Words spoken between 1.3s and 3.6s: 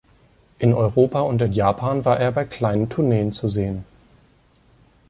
in Japan war er bei kleinen Tourneen zu